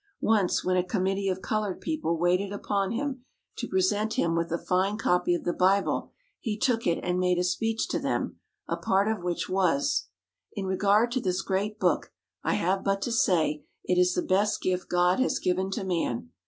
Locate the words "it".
6.87-6.99, 13.83-13.99